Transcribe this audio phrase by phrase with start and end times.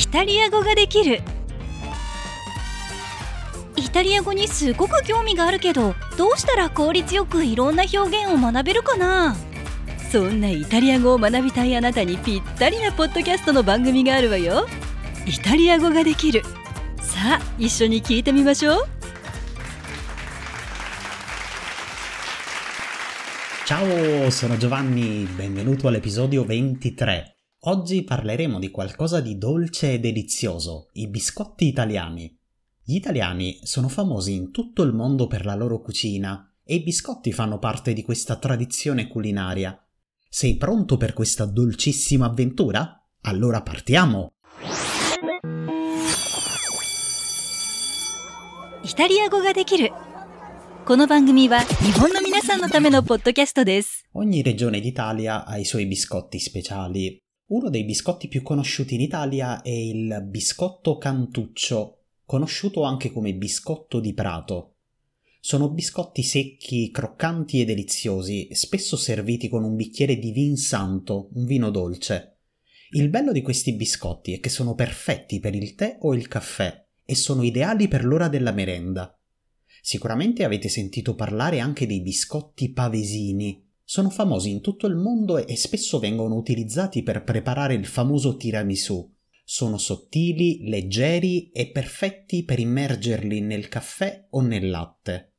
[0.00, 1.20] イタリア語ができる。
[3.76, 9.36] イタリア語にすごく興味があるけどどうしたら効率よくいろんな表現を学べるかな？
[10.10, 14.66] そんなイタリア語を学びたいあなたにぴったりなポッドキャストの番組があるわよ。
[15.26, 16.42] イタリア語ができる。
[17.02, 18.88] さあ一緒に聞いてみましょう。
[23.66, 27.39] Ciao, sono Giovanni, benvenuto all'episodio 23.
[27.67, 32.37] Oggi parleremo di qualcosa di dolce e delizioso, i biscotti italiani.
[32.83, 37.33] Gli italiani sono famosi in tutto il mondo per la loro cucina e i biscotti
[37.33, 39.83] fanno parte di questa tradizione culinaria.
[40.29, 43.03] Sei pronto per questa dolcissima avventura?
[43.21, 44.33] Allora partiamo!
[48.83, 49.91] イタリア語ができる
[50.85, 57.17] この番組は日本の皆さんのためのポッドキャストです Ogni regione d'Italia ha i suoi biscotti speciali.
[57.50, 63.98] uno dei biscotti più conosciuti in Italia è il biscotto cantuccio, conosciuto anche come biscotto
[63.98, 64.76] di prato.
[65.40, 71.44] Sono biscotti secchi, croccanti e deliziosi, spesso serviti con un bicchiere di vin santo, un
[71.44, 72.36] vino dolce.
[72.90, 76.86] Il bello di questi biscotti è che sono perfetti per il tè o il caffè
[77.04, 79.12] e sono ideali per l'ora della merenda.
[79.82, 83.69] Sicuramente avete sentito parlare anche dei biscotti pavesini.
[83.90, 89.12] Sono famosi in tutto il mondo e spesso vengono utilizzati per preparare il famoso tiramisù.
[89.42, 95.32] Sono sottili, leggeri e perfetti per immergerli nel caffè o nel latte.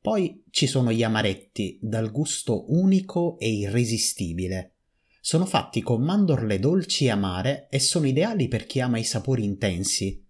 [0.00, 4.76] Poi ci sono gli amaretti, dal gusto unico e irresistibile.
[5.20, 9.42] Sono fatti con mandorle dolci e amare e sono ideali per chi ama i sapori
[9.42, 10.24] intensi.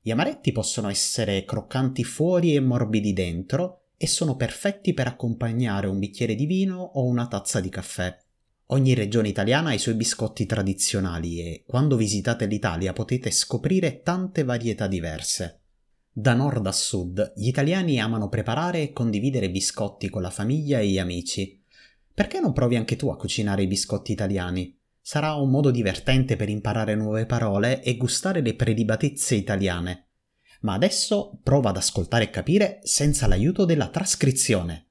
[0.00, 5.98] Gli amaretti possono essere croccanti fuori e morbidi dentro e sono perfetti per accompagnare un
[5.98, 8.16] bicchiere di vino o una tazza di caffè.
[8.68, 14.42] Ogni regione italiana ha i suoi biscotti tradizionali e quando visitate l'Italia potete scoprire tante
[14.42, 15.64] varietà diverse.
[16.10, 20.88] Da nord a sud, gli italiani amano preparare e condividere biscotti con la famiglia e
[20.88, 21.62] gli amici.
[22.14, 24.78] Perché non provi anche tu a cucinare i biscotti italiani?
[24.98, 30.09] Sarà un modo divertente per imparare nuove parole e gustare le prelibatezze italiane
[30.60, 34.88] ma adesso prova ad ascoltare e capire senza l'aiuto della trascrizione.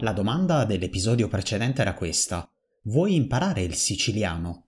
[0.00, 2.50] La domanda dell'episodio precedente era questa.
[2.82, 4.66] Vuoi imparare il siciliano?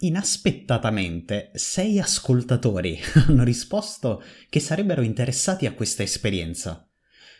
[0.00, 6.88] Inaspettatamente, sei ascoltatori hanno risposto che sarebbero interessati a questa esperienza.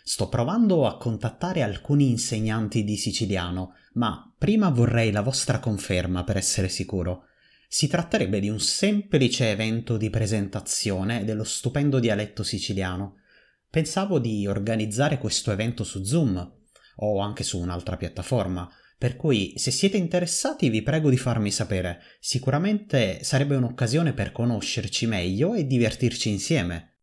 [0.06, 6.36] Sto provando a contattare alcuni insegnanti di siciliano, ma prima vorrei la vostra conferma per
[6.36, 7.24] essere sicuro.
[7.66, 13.20] Si tratterebbe di un semplice evento di presentazione dello stupendo dialetto siciliano.
[13.70, 16.52] Pensavo di organizzare questo evento su Zoom
[16.96, 22.02] o anche su un'altra piattaforma, per cui se siete interessati vi prego di farmi sapere.
[22.20, 26.93] Sicuramente sarebbe un'occasione per conoscerci meglio e divertirci insieme.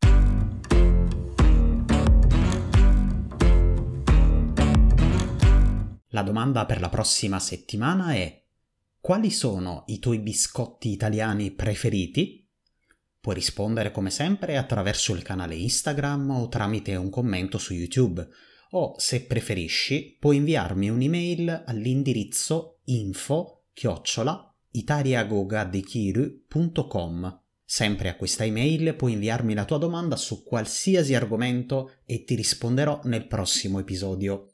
[6.14, 8.44] La domanda per la prossima settimana è
[9.00, 12.46] quali sono i tuoi biscotti italiani preferiti?
[13.22, 18.28] Puoi rispondere come sempre attraverso il canale Instagram o tramite un commento su YouTube
[18.72, 29.14] o se preferisci puoi inviarmi un'email all'indirizzo info chiocciola italiagogadekiru.com Sempre a questa email puoi
[29.14, 34.51] inviarmi la tua domanda su qualsiasi argomento e ti risponderò nel prossimo episodio.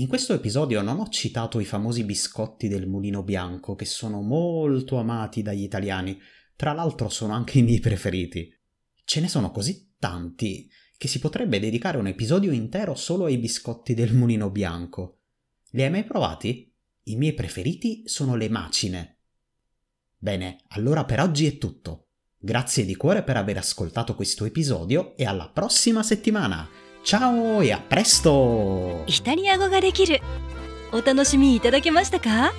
[0.00, 4.96] In questo episodio non ho citato i famosi biscotti del mulino bianco che sono molto
[4.96, 6.18] amati dagli italiani,
[6.56, 8.50] tra l'altro sono anche i miei preferiti.
[9.04, 13.92] Ce ne sono così tanti che si potrebbe dedicare un episodio intero solo ai biscotti
[13.92, 15.18] del mulino bianco.
[15.72, 16.74] Li hai mai provati?
[17.02, 19.18] I miei preferiti sono le macine.
[20.16, 22.06] Bene, allora per oggi è tutto.
[22.38, 26.89] Grazie di cuore per aver ascoltato questo episodio e alla prossima settimana!
[27.02, 30.20] チャオやプレストイタリア語ができる。
[30.92, 32.52] お楽しみいただけましたか？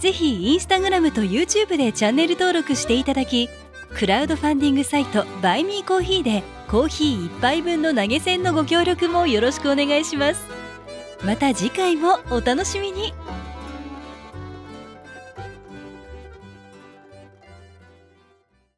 [0.00, 3.48] ぜひインスタグラムと YouTube でチャンネル登録していただき
[3.94, 10.44] クラウドファンディングサイトバイミーコーヒーでコーヒー1杯分の投げ銭のご協力もよろしくお願いします。
[11.24, 13.12] また次回もお楽しみに。